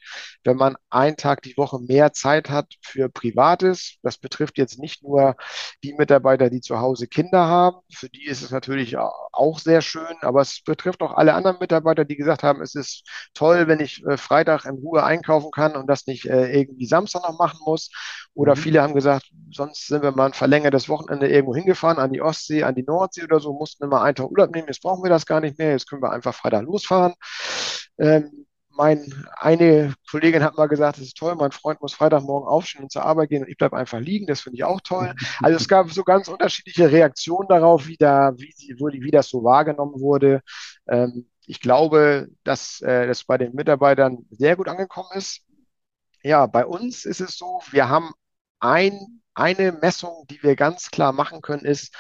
[0.45, 3.97] wenn man einen Tag die Woche mehr Zeit hat für Privates.
[4.03, 5.37] Das betrifft jetzt nicht nur
[5.85, 7.79] die Mitarbeiter, die zu Hause Kinder haben.
[7.93, 12.05] Für die ist es natürlich auch sehr schön, aber es betrifft auch alle anderen Mitarbeiter,
[12.05, 15.87] die gesagt haben, es ist toll, wenn ich äh, Freitag in Ruhe einkaufen kann und
[15.87, 17.91] das nicht äh, irgendwie Samstag noch machen muss.
[18.35, 18.61] Oder mhm.
[18.61, 22.63] viele haben gesagt, sonst sind wir mal ein verlängertes Wochenende irgendwo hingefahren, an die Ostsee,
[22.63, 24.69] an die Nordsee oder so, mussten immer einen Tag Urlaub nehmen.
[24.69, 25.73] Jetzt brauchen wir das gar nicht mehr.
[25.73, 27.15] Jetzt können wir einfach Freitag losfahren.
[27.99, 28.47] Ähm,
[28.79, 32.93] mein, eine Kollegin hat mal gesagt, das ist toll, mein Freund muss Freitagmorgen aufstehen und
[32.93, 34.27] zur Arbeit gehen und ich bleibe einfach liegen.
[34.27, 35.15] Das finde ich auch toll.
[35.43, 39.43] Also es gab so ganz unterschiedliche Reaktionen darauf, wie, da, wie, sie, wie das so
[39.43, 40.43] wahrgenommen wurde.
[40.89, 45.43] Ähm, ich glaube, dass äh, das bei den Mitarbeitern sehr gut angekommen ist.
[46.23, 48.13] Ja, bei uns ist es so, wir haben
[48.61, 51.95] ein, eine Messung, die wir ganz klar machen können, ist,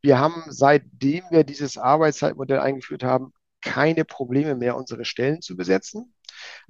[0.00, 6.12] wir haben, seitdem wir dieses Arbeitszeitmodell eingeführt haben, keine Probleme mehr, unsere Stellen zu besetzen.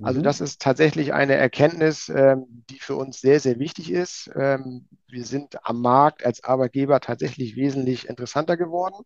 [0.03, 0.25] Also mhm.
[0.25, 4.31] das ist tatsächlich eine Erkenntnis, ähm, die für uns sehr, sehr wichtig ist.
[4.35, 9.05] Ähm, wir sind am Markt als Arbeitgeber tatsächlich wesentlich interessanter geworden.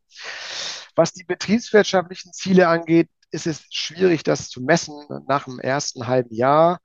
[0.94, 4.94] Was die betriebswirtschaftlichen Ziele angeht, ist es schwierig, das zu messen
[5.28, 6.78] nach dem ersten halben Jahr.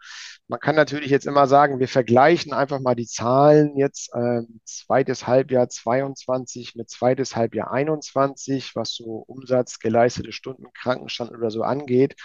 [0.52, 5.26] Man kann natürlich jetzt immer sagen, wir vergleichen einfach mal die Zahlen jetzt äh, zweites
[5.26, 12.18] Halbjahr 22 mit zweites Halbjahr 21, was so Umsatz, geleistete Stunden, Krankenstand oder so angeht.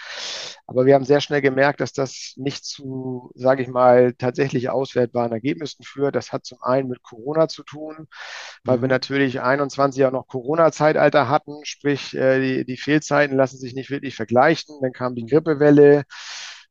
[0.65, 5.31] Aber wir haben sehr schnell gemerkt, dass das nicht zu, sage ich mal, tatsächlich auswertbaren
[5.31, 6.13] Ergebnissen führt.
[6.13, 8.09] Das hat zum einen mit Corona zu tun,
[8.65, 8.81] weil mhm.
[8.81, 13.89] wir natürlich 21 auch noch Corona-Zeitalter hatten, sprich äh, die, die Fehlzeiten lassen sich nicht
[13.89, 14.75] wirklich vergleichen.
[14.81, 16.03] Dann kam die Grippewelle.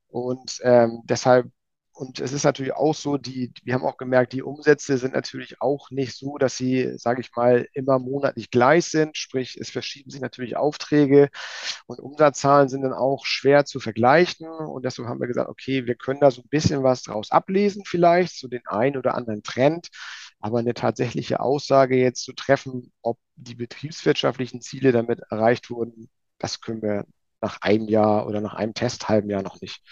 [0.09, 1.51] Und ähm, deshalb,
[1.93, 5.63] und es ist natürlich auch so, die, wir haben auch gemerkt, die Umsätze sind natürlich
[5.63, 9.17] auch nicht so, dass sie, sage ich mal, immer monatlich gleich sind.
[9.17, 11.31] Sprich, es verschieben sich natürlich Aufträge
[11.87, 14.47] und Umsatzzahlen sind dann auch schwer zu vergleichen.
[14.47, 17.85] Und deshalb haben wir gesagt, okay, wir können da so ein bisschen was draus ablesen,
[17.87, 19.89] vielleicht, so den einen oder anderen Trend.
[20.39, 26.61] Aber eine tatsächliche Aussage jetzt zu treffen, ob die betriebswirtschaftlichen Ziele damit erreicht wurden, das
[26.61, 27.07] können wir
[27.41, 29.83] nach einem Jahr oder nach einem Testhalben Jahr noch nicht.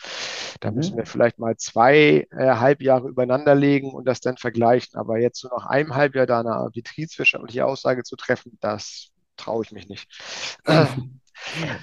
[0.60, 0.76] Da mhm.
[0.76, 4.98] müssen wir vielleicht mal zwei äh, Halbjahre übereinander legen und das dann vergleichen.
[4.98, 9.72] Aber jetzt so nach einem Halbjahr da eine betriebswirtschaftliche Aussage zu treffen, das traue ich
[9.72, 10.08] mich nicht.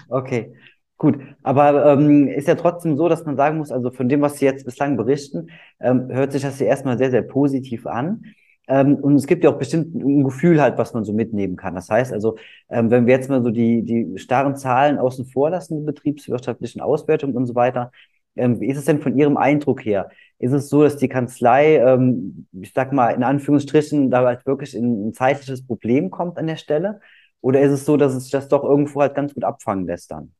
[0.09, 0.53] Okay.
[0.97, 4.37] Gut, aber ähm, ist ja trotzdem so, dass man sagen muss, also von dem, was
[4.37, 8.23] Sie jetzt bislang berichten, ähm, hört sich das ja erstmal sehr, sehr positiv an.
[8.67, 11.75] Ähm, und es gibt ja auch bestimmt ein Gefühl halt, was man so mitnehmen kann.
[11.75, 12.37] Das heißt also,
[12.69, 16.81] ähm, wenn wir jetzt mal so die, die starren Zahlen außen vor lassen, die betriebswirtschaftlichen
[16.81, 17.91] Auswertungen und so weiter,
[18.35, 20.09] ähm, wie ist es denn von Ihrem Eindruck her?
[20.39, 24.75] Ist es so, dass die Kanzlei, ähm, ich sag mal, in Anführungsstrichen, da halt wirklich
[24.75, 27.01] in ein zeitliches Problem kommt an der Stelle?
[27.41, 30.33] Oder ist es so, dass es das doch irgendwo halt ganz gut abfangen lässt dann?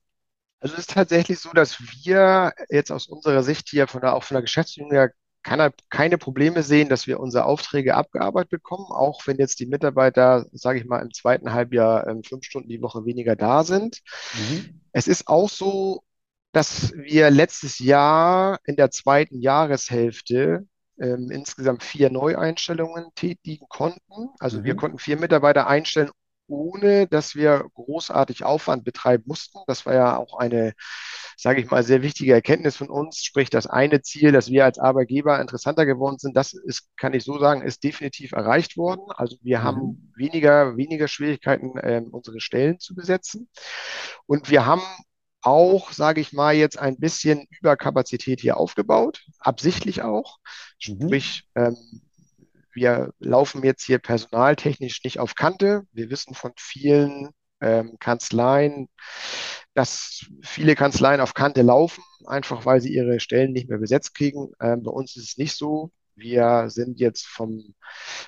[0.59, 4.23] Also es ist tatsächlich so, dass wir jetzt aus unserer Sicht hier von der, auch
[4.23, 5.11] von der Geschäftsführung her
[5.43, 9.65] kann er keine Probleme sehen, dass wir unsere Aufträge abgearbeitet bekommen, auch wenn jetzt die
[9.65, 14.01] Mitarbeiter, sage ich mal, im zweiten Halbjahr ähm, fünf Stunden die Woche weniger da sind.
[14.33, 14.81] Mhm.
[14.91, 16.03] Es ist auch so,
[16.51, 20.67] dass wir letztes Jahr in der zweiten Jahreshälfte
[20.99, 24.29] ähm, insgesamt vier Neueinstellungen tätigen konnten.
[24.39, 24.63] Also mhm.
[24.65, 26.11] wir konnten vier Mitarbeiter einstellen,
[26.51, 29.59] ohne dass wir großartig Aufwand betreiben mussten.
[29.67, 30.73] Das war ja auch eine,
[31.37, 33.23] sage ich mal, sehr wichtige Erkenntnis von uns.
[33.23, 37.23] Sprich, das eine Ziel, dass wir als Arbeitgeber interessanter geworden sind, das ist, kann ich
[37.23, 39.11] so sagen, ist definitiv erreicht worden.
[39.15, 39.63] Also wir mhm.
[39.63, 43.49] haben weniger, weniger Schwierigkeiten, äh, unsere Stellen zu besetzen.
[44.25, 44.83] Und wir haben
[45.41, 50.37] auch, sage ich mal, jetzt ein bisschen Überkapazität hier aufgebaut, absichtlich auch.
[50.85, 51.01] Mhm.
[51.01, 51.75] Sprich, ähm,
[52.73, 55.83] wir laufen jetzt hier personaltechnisch nicht auf Kante.
[55.91, 57.29] Wir wissen von vielen
[57.61, 58.89] ähm, Kanzleien,
[59.73, 64.51] dass viele Kanzleien auf Kante laufen, einfach weil sie ihre Stellen nicht mehr besetzt kriegen.
[64.59, 65.91] Ähm, bei uns ist es nicht so.
[66.15, 67.73] Wir sind jetzt vom,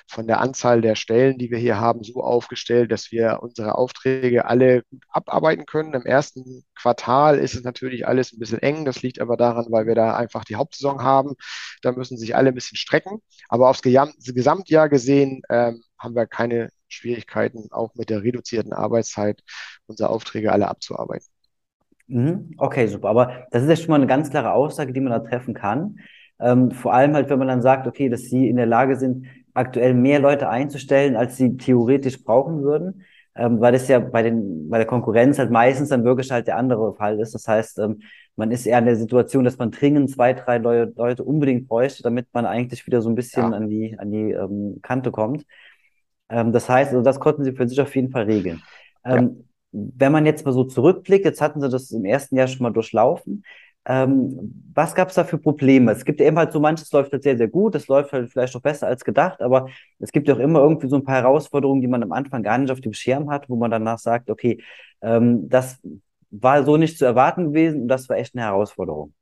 [0.08, 4.46] von der Anzahl der Stellen, die wir hier haben, so aufgestellt, dass wir unsere Aufträge
[4.46, 5.94] alle gut abarbeiten können.
[5.94, 8.84] Im ersten Quartal ist es natürlich alles ein bisschen eng.
[8.84, 11.34] Das liegt aber daran, weil wir da einfach die Hauptsaison haben.
[11.82, 13.20] Da müssen sich alle ein bisschen strecken.
[13.48, 19.42] Aber aufs Gesamtjahr gesehen ähm, haben wir keine Schwierigkeiten, auch mit der reduzierten Arbeitszeit
[19.86, 21.26] unsere Aufträge alle abzuarbeiten.
[22.06, 22.54] Mhm.
[22.58, 23.08] Okay, super.
[23.08, 25.98] Aber das ist ja schon mal eine ganz klare Aussage, die man da treffen kann.
[26.40, 29.26] Ähm, vor allem halt, wenn man dann sagt, okay, dass sie in der Lage sind,
[29.54, 33.04] aktuell mehr Leute einzustellen, als sie theoretisch brauchen würden,
[33.36, 36.56] ähm, weil das ja bei den, bei der Konkurrenz halt meistens dann wirklich halt der
[36.56, 37.34] andere Fall ist.
[37.34, 38.00] Das heißt, ähm,
[38.36, 42.02] man ist eher in der Situation, dass man dringend zwei, drei Leute, Leute unbedingt bräuchte,
[42.02, 43.56] damit man eigentlich wieder so ein bisschen ja.
[43.56, 45.46] an die, an die ähm, Kante kommt.
[46.28, 48.62] Ähm, das heißt, also das konnten sie für sich auf jeden Fall regeln.
[49.04, 49.16] Ja.
[49.16, 52.62] Ähm, wenn man jetzt mal so zurückblickt, jetzt hatten sie das im ersten Jahr schon
[52.62, 53.44] mal durchlaufen.
[53.86, 55.92] Ähm, was gab es da für Probleme?
[55.92, 58.30] Es gibt ja eben halt so manches läuft halt sehr, sehr gut, es läuft halt
[58.30, 59.68] vielleicht auch besser als gedacht, aber
[59.98, 62.58] es gibt ja auch immer irgendwie so ein paar Herausforderungen, die man am Anfang gar
[62.58, 64.62] nicht auf dem Schirm hat, wo man danach sagt, okay,
[65.02, 65.80] ähm, das
[66.30, 69.14] war so nicht zu erwarten gewesen und das war echt eine Herausforderung.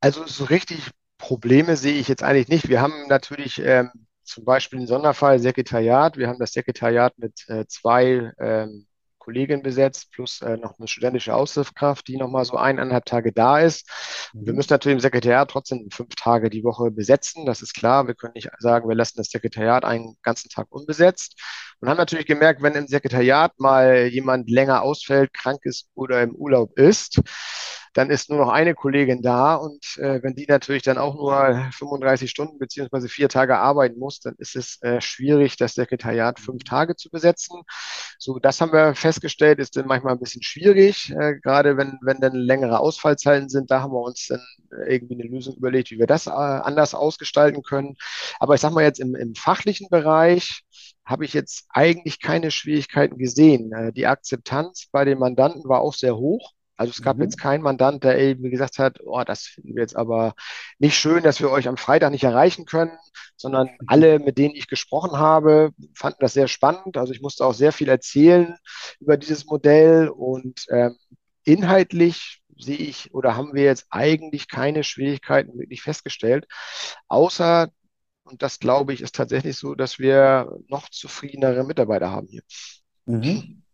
[0.00, 2.68] Also so richtig Probleme sehe ich jetzt eigentlich nicht.
[2.68, 3.90] Wir haben natürlich ähm,
[4.24, 6.16] zum Beispiel einen Sonderfall Sekretariat.
[6.16, 8.86] Wir haben das Sekretariat mit äh, zwei ähm,
[9.20, 13.88] Kollegin besetzt, plus äh, noch eine studentische Aushilfskraft, die nochmal so eineinhalb Tage da ist.
[14.32, 14.46] Mhm.
[14.46, 18.08] Wir müssen natürlich im Sekretariat trotzdem fünf Tage die Woche besetzen, das ist klar.
[18.08, 21.40] Wir können nicht sagen, wir lassen das Sekretariat einen ganzen Tag unbesetzt.
[21.80, 26.34] Und haben natürlich gemerkt, wenn im Sekretariat mal jemand länger ausfällt, krank ist oder im
[26.34, 27.20] Urlaub ist,
[27.92, 31.68] dann ist nur noch eine Kollegin da und äh, wenn die natürlich dann auch nur
[31.72, 36.64] 35 Stunden beziehungsweise vier Tage arbeiten muss, dann ist es äh, schwierig, das Sekretariat fünf
[36.64, 37.62] Tage zu besetzen.
[38.18, 42.20] So, das haben wir festgestellt, ist dann manchmal ein bisschen schwierig, äh, gerade wenn, wenn
[42.20, 43.70] dann längere Ausfallzeiten sind.
[43.70, 44.40] Da haben wir uns dann
[44.86, 47.96] irgendwie eine Lösung überlegt, wie wir das äh, anders ausgestalten können.
[48.38, 50.62] Aber ich sag mal jetzt im, im fachlichen Bereich,
[51.04, 53.72] habe ich jetzt eigentlich keine Schwierigkeiten gesehen.
[53.72, 56.52] Äh, die Akzeptanz bei den Mandanten war auch sehr hoch.
[56.80, 57.24] Also es gab mhm.
[57.24, 60.32] jetzt keinen Mandant, der eben gesagt hat, oh, das finden wir jetzt aber
[60.78, 62.96] nicht schön, dass wir euch am Freitag nicht erreichen können,
[63.36, 63.86] sondern mhm.
[63.86, 66.96] alle, mit denen ich gesprochen habe, fanden das sehr spannend.
[66.96, 68.56] Also ich musste auch sehr viel erzählen
[68.98, 70.96] über dieses Modell und ähm,
[71.44, 76.46] inhaltlich sehe ich oder haben wir jetzt eigentlich keine Schwierigkeiten wirklich festgestellt,
[77.08, 77.68] außer
[78.24, 82.42] und das glaube ich ist tatsächlich so, dass wir noch zufriedenere Mitarbeiter haben hier.
[83.04, 83.64] Mhm.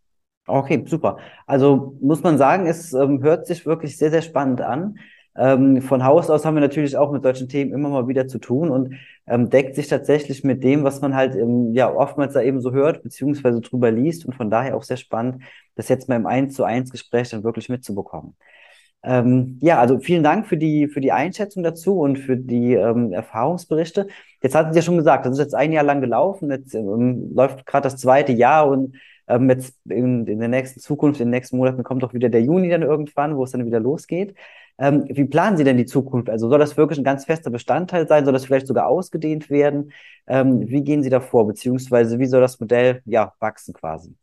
[0.47, 1.19] Okay, super.
[1.47, 4.99] Also muss man sagen, es ähm, hört sich wirklich sehr, sehr spannend an.
[5.37, 8.39] Ähm, von Haus aus haben wir natürlich auch mit solchen Themen immer mal wieder zu
[8.39, 8.95] tun und
[9.27, 12.73] ähm, deckt sich tatsächlich mit dem, was man halt ähm, ja oftmals da eben so
[12.73, 15.43] hört, beziehungsweise drüber liest und von daher auch sehr spannend,
[15.75, 18.37] das jetzt mal im 1 zu 1 Gespräch dann wirklich mitzubekommen.
[19.03, 23.13] Ähm, ja, also vielen Dank für die, für die Einschätzung dazu und für die ähm,
[23.13, 24.09] Erfahrungsberichte.
[24.43, 27.31] Jetzt hatten Sie ja schon gesagt, das ist jetzt ein Jahr lang gelaufen, jetzt ähm,
[27.35, 28.97] läuft gerade das zweite Jahr und
[29.29, 32.43] ähm, jetzt in, in der nächsten Zukunft, in den nächsten Monaten kommt auch wieder der
[32.43, 34.35] Juni dann irgendwann, wo es dann wieder losgeht.
[34.79, 36.29] Ähm, wie planen Sie denn die Zukunft?
[36.29, 38.25] Also soll das wirklich ein ganz fester Bestandteil sein?
[38.25, 39.93] Soll das vielleicht sogar ausgedehnt werden?
[40.27, 41.47] Ähm, wie gehen Sie da vor?
[41.47, 44.15] Beziehungsweise wie soll das Modell ja wachsen quasi?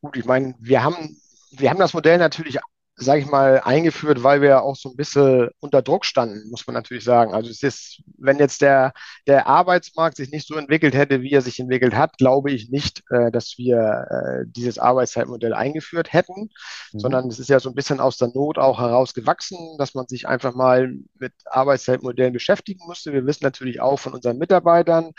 [0.00, 1.16] Gut, ich meine, wir haben,
[1.52, 2.58] wir haben das Modell natürlich
[3.02, 6.74] sage ich mal, eingeführt, weil wir auch so ein bisschen unter Druck standen, muss man
[6.74, 7.34] natürlich sagen.
[7.34, 8.92] Also es ist, wenn jetzt der,
[9.26, 13.02] der Arbeitsmarkt sich nicht so entwickelt hätte, wie er sich entwickelt hat, glaube ich nicht,
[13.10, 16.50] äh, dass wir äh, dieses Arbeitszeitmodell eingeführt hätten,
[16.92, 16.98] mhm.
[16.98, 20.26] sondern es ist ja so ein bisschen aus der Not auch herausgewachsen, dass man sich
[20.28, 23.12] einfach mal mit Arbeitszeitmodellen beschäftigen musste.
[23.12, 25.12] Wir wissen natürlich auch von unseren Mitarbeitern,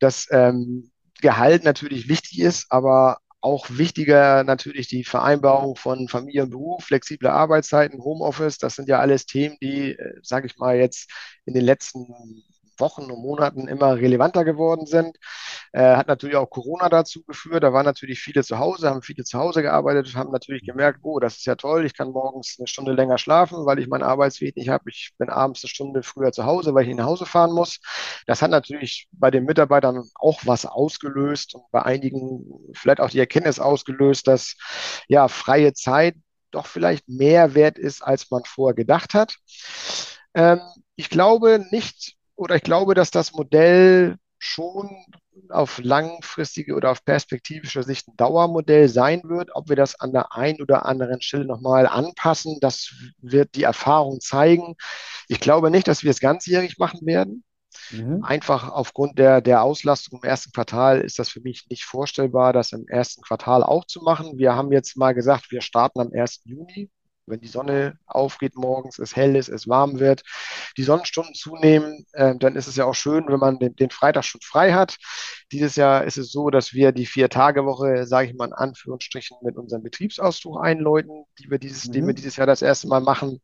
[0.00, 6.50] dass ähm, Gehalt natürlich wichtig ist, aber auch wichtiger natürlich die Vereinbarung von Familie und
[6.50, 8.56] Beruf, flexible Arbeitszeiten, Homeoffice.
[8.58, 11.10] Das sind ja alles Themen, die, äh, sage ich mal, jetzt
[11.44, 12.06] in den letzten
[12.78, 15.16] Wochen und Monaten immer relevanter geworden sind.
[15.72, 17.62] Äh, hat natürlich auch Corona dazu geführt.
[17.62, 21.18] Da waren natürlich viele zu Hause, haben viele zu Hause gearbeitet, haben natürlich gemerkt, oh,
[21.18, 24.56] das ist ja toll, ich kann morgens eine Stunde länger schlafen, weil ich meinen Arbeitsweg
[24.56, 24.90] nicht habe.
[24.90, 27.80] Ich bin abends eine Stunde früher zu Hause, weil ich nach Hause fahren muss.
[28.26, 33.18] Das hat natürlich bei den Mitarbeitern auch was ausgelöst und bei einigen vielleicht auch die
[33.18, 34.56] Erkenntnis ausgelöst, dass
[35.08, 36.14] ja freie Zeit
[36.54, 39.36] doch vielleicht mehr wert ist, als man vorher gedacht hat.
[40.34, 40.60] Ähm,
[40.96, 44.90] ich glaube nicht, oder ich glaube, dass das Modell schon
[45.48, 49.50] auf langfristige oder auf perspektivische Sicht ein Dauermodell sein wird.
[49.54, 54.20] Ob wir das an der einen oder anderen Stelle nochmal anpassen, das wird die Erfahrung
[54.20, 54.76] zeigen.
[55.28, 57.44] Ich glaube nicht, dass wir es ganzjährig machen werden.
[57.90, 58.22] Mhm.
[58.22, 62.72] Einfach aufgrund der, der Auslastung im ersten Quartal ist das für mich nicht vorstellbar, das
[62.72, 64.38] im ersten Quartal auch zu machen.
[64.38, 66.42] Wir haben jetzt mal gesagt, wir starten am 1.
[66.44, 66.90] Juni
[67.26, 70.22] wenn die Sonne aufgeht morgens, es hell ist, es warm wird,
[70.76, 74.24] die Sonnenstunden zunehmen, äh, dann ist es ja auch schön, wenn man den, den, Freitag
[74.24, 74.96] schon frei hat.
[75.52, 79.56] Dieses Jahr ist es so, dass wir die Vier-Tage-Woche, sage ich mal in Anführungsstrichen, mit
[79.56, 81.92] unserem Betriebsausdruck einläuten, die wir dieses, mhm.
[81.92, 83.40] den wir dieses Jahr das erste Mal machen.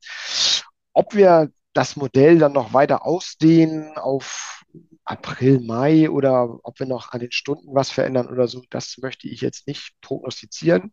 [0.93, 4.65] Ob wir das Modell dann noch weiter ausdehnen auf
[5.05, 9.29] April, Mai oder ob wir noch an den Stunden was verändern oder so, das möchte
[9.29, 10.93] ich jetzt nicht prognostizieren.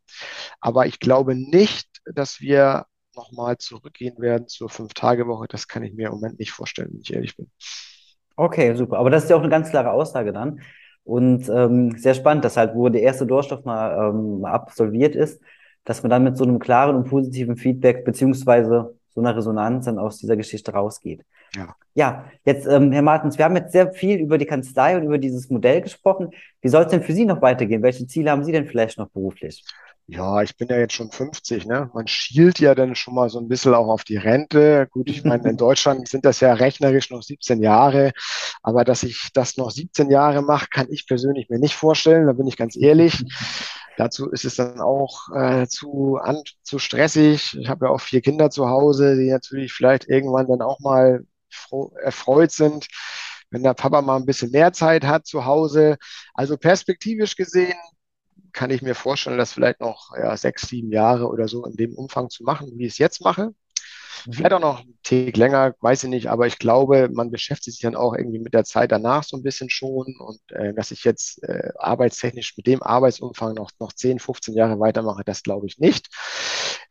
[0.59, 5.47] Aber ich glaube nicht, dass wir nochmal zurückgehen werden zur Fünf-Tage-Woche.
[5.49, 7.51] Das kann ich mir im Moment nicht vorstellen, wenn ich ehrlich bin.
[8.35, 8.97] Okay, super.
[8.99, 10.61] Aber das ist ja auch eine ganz klare Aussage dann.
[11.03, 15.41] Und ähm, sehr spannend, dass halt, wo der erste Durchstoff mal ähm, absolviert ist,
[15.83, 19.97] dass man dann mit so einem klaren und positiven Feedback beziehungsweise so einer Resonanz dann
[19.97, 21.23] aus dieser Geschichte rausgeht.
[21.55, 25.05] Ja, ja jetzt, ähm, Herr Martens, wir haben jetzt sehr viel über die Kanzlei und
[25.05, 26.29] über dieses Modell gesprochen.
[26.61, 27.81] Wie soll es denn für Sie noch weitergehen?
[27.81, 29.65] Welche Ziele haben Sie denn vielleicht noch beruflich?
[30.05, 31.89] Ja, ich bin ja jetzt schon 50, ne?
[31.95, 34.87] Man schielt ja dann schon mal so ein bisschen auch auf die Rente.
[34.91, 38.11] Gut, ich meine, in Deutschland sind das ja rechnerisch noch 17 Jahre,
[38.61, 42.33] aber dass ich das noch 17 Jahre mache, kann ich persönlich mir nicht vorstellen, da
[42.33, 43.25] bin ich ganz ehrlich.
[43.97, 47.57] Dazu ist es dann auch äh, zu, an, zu stressig.
[47.59, 51.25] Ich habe ja auch vier Kinder zu Hause, die natürlich vielleicht irgendwann dann auch mal
[51.49, 52.87] froh, erfreut sind,
[53.49, 55.97] wenn der Papa mal ein bisschen mehr Zeit hat zu Hause.
[56.35, 57.73] Also perspektivisch gesehen
[58.53, 61.95] kann ich mir vorstellen, das vielleicht noch ja, sechs, sieben Jahre oder so in dem
[61.95, 63.53] Umfang zu machen, wie ich es jetzt mache.
[64.31, 67.81] Vielleicht auch noch einen Tick länger, weiß ich nicht, aber ich glaube, man beschäftigt sich
[67.81, 71.03] dann auch irgendwie mit der Zeit danach so ein bisschen schon und äh, dass ich
[71.03, 75.79] jetzt äh, arbeitstechnisch mit dem Arbeitsumfang noch, noch 10, 15 Jahre weitermache, das glaube ich
[75.79, 76.07] nicht.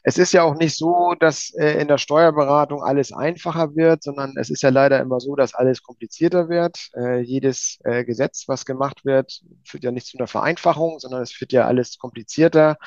[0.03, 4.35] Es ist ja auch nicht so, dass äh, in der Steuerberatung alles einfacher wird, sondern
[4.37, 6.91] es ist ja leider immer so, dass alles komplizierter wird.
[6.97, 11.33] Äh, jedes äh, Gesetz, was gemacht wird, führt ja nicht zu einer Vereinfachung, sondern es
[11.33, 12.79] führt ja alles komplizierter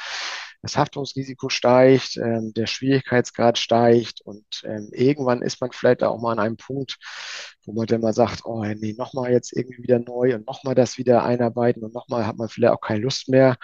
[0.62, 6.34] das Haftungsrisiko steigt, ähm, der Schwierigkeitsgrad steigt und ähm, irgendwann ist man vielleicht auch mal
[6.34, 6.98] an einem Punkt,
[7.66, 10.98] wo man dann mal sagt, oh nee, nochmal jetzt irgendwie wieder neu und nochmal das
[10.98, 13.56] wieder einarbeiten und nochmal hat man vielleicht auch keine Lust mehr.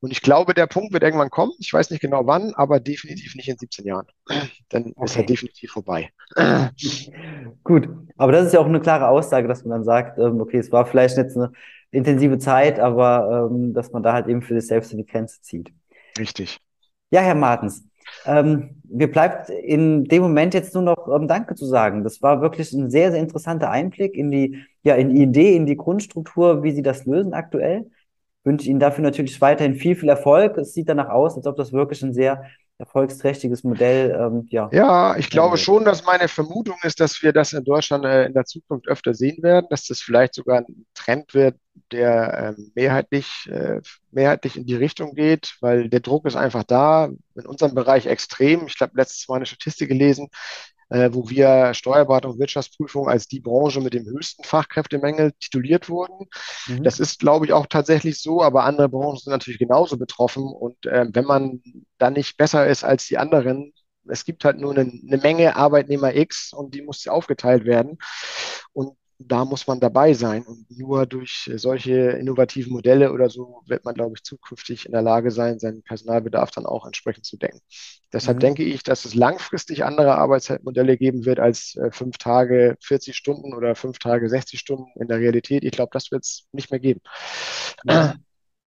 [0.00, 1.52] Und ich glaube, der Punkt wird irgendwann kommen.
[1.58, 4.06] Ich weiß nicht genau wann, aber definitiv nicht in 17 Jahren.
[4.68, 5.04] Dann okay.
[5.04, 6.10] ist er definitiv vorbei.
[7.64, 10.58] Gut, aber das ist ja auch eine klare Aussage, dass man dann sagt, ähm, okay,
[10.58, 11.52] es war vielleicht jetzt eine
[11.90, 15.40] intensive Zeit, aber ähm, dass man da halt eben für sich selbst in die Grenze
[15.40, 15.72] zieht.
[16.18, 16.58] Richtig.
[17.10, 17.84] Ja, Herr Martens,
[18.24, 22.04] ähm, mir bleibt in dem Moment jetzt nur noch ähm, Danke zu sagen.
[22.04, 25.66] Das war wirklich ein sehr, sehr interessanter Einblick in die, ja, in die Idee, in
[25.66, 27.90] die Grundstruktur, wie Sie das lösen aktuell.
[28.40, 30.56] Ich wünsche Ihnen dafür natürlich weiterhin viel, viel Erfolg.
[30.56, 32.44] Es sieht danach aus, als ob das wirklich ein sehr
[32.78, 34.10] erfolgsträchtiges Modell.
[34.10, 38.04] Ähm, ja, ja, ich glaube schon, dass meine Vermutung ist, dass wir das in Deutschland
[38.04, 41.56] äh, in der Zukunft öfter sehen werden, dass das vielleicht sogar ein Trend wird,
[41.92, 47.08] der äh, mehrheitlich, äh, mehrheitlich in die Richtung geht, weil der Druck ist einfach da,
[47.34, 48.66] in unserem Bereich extrem.
[48.66, 50.28] Ich habe letztes Mal eine Statistik gelesen,
[50.88, 56.28] äh, wo wir Steuerberatung und Wirtschaftsprüfung als die Branche mit dem höchsten Fachkräftemängel tituliert wurden.
[56.68, 56.82] Mhm.
[56.82, 60.44] Das ist, glaube ich, auch tatsächlich so, aber andere Branchen sind natürlich genauso betroffen.
[60.44, 61.62] Und äh, wenn man
[61.98, 63.72] dann nicht besser ist als die anderen,
[64.08, 67.98] es gibt halt nur eine, eine Menge Arbeitnehmer X und die muss aufgeteilt werden.
[68.72, 70.44] Und da muss man dabei sein.
[70.44, 75.02] Und nur durch solche innovativen Modelle oder so wird man, glaube ich, zukünftig in der
[75.02, 77.60] Lage sein, seinen Personalbedarf dann auch entsprechend zu denken.
[78.12, 78.40] Deshalb mhm.
[78.40, 83.54] denke ich, dass es langfristig andere Arbeitszeitmodelle geben wird als äh, fünf Tage 40 Stunden
[83.54, 85.64] oder fünf Tage 60 Stunden in der Realität.
[85.64, 87.00] Ich glaube, das wird es nicht mehr geben.
[87.84, 88.14] Ja,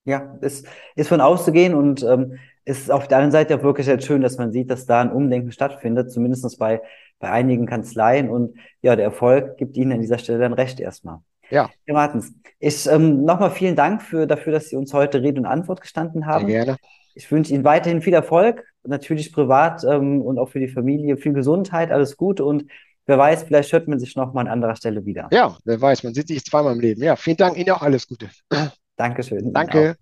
[0.06, 0.63] ja es
[0.95, 4.38] ist von auszugehen und ähm, ist auf der anderen Seite auch wirklich sehr schön, dass
[4.38, 6.82] man sieht, dass da ein Umdenken stattfindet, zumindest bei
[7.23, 11.19] bei einigen Kanzleien und ja, der Erfolg gibt Ihnen an dieser Stelle dann recht erstmal.
[11.49, 11.69] Ja.
[11.86, 15.45] Herr Martens, ich ähm, nochmal vielen Dank für, dafür, dass Sie uns heute Rede und
[15.45, 16.47] Antwort gestanden haben.
[16.47, 16.78] Sehr gerne.
[17.15, 21.32] Ich wünsche Ihnen weiterhin viel Erfolg, natürlich privat ähm, und auch für die Familie viel
[21.32, 22.65] Gesundheit, alles Gute und
[23.06, 25.30] wer weiß, vielleicht hört man sich nochmal an anderer Stelle wieder.
[25.32, 27.02] Ja, wer weiß, man sieht sich zweimal im Leben.
[27.02, 28.30] Ja, vielen Dank Ihnen auch alles Gute.
[28.97, 29.54] Dankeschön.
[29.54, 29.95] Danke.